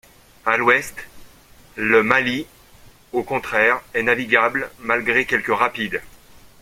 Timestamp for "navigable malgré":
4.01-5.25